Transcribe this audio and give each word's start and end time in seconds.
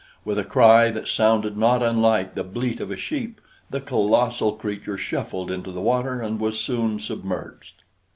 With 0.25 0.39
a 0.39 0.43
cry 0.43 0.89
that 0.89 1.07
sounded 1.07 1.55
not 1.55 1.83
unlike 1.83 2.33
the 2.33 2.43
bleat 2.43 2.79
of 2.79 2.89
a 2.89 2.97
sheep, 2.97 3.39
the 3.69 3.79
colossal 3.79 4.53
creature 4.53 4.97
shuffled 4.97 5.51
into 5.51 5.71
the 5.71 5.79
water 5.79 6.21
and 6.23 6.39
was 6.39 6.59
soon 6.59 6.97
submerged. 6.99 7.83